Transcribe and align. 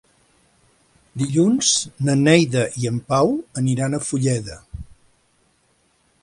Dilluns 1.21 1.69
na 2.07 2.15
Neida 2.21 2.63
i 2.85 2.89
en 2.93 2.97
Pau 3.13 3.35
aniran 3.63 3.95
a 3.95 4.01
Fulleda. 4.09 4.59